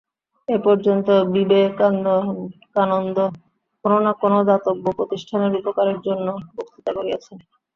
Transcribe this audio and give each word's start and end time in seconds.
এ 0.47 0.57
পর্যন্ত 0.63 1.07
বিবে 1.33 1.61
কানন্দ 2.75 3.17
কোন 3.85 3.91
না 4.05 4.11
কোন 4.21 4.33
দাতব্য 4.47 4.85
প্রতিষ্ঠানের 4.97 5.53
উপকারের 5.61 5.97
জন্য 6.07 6.27
বক্তৃতা 6.55 6.91
করিয়াছেন। 6.97 7.37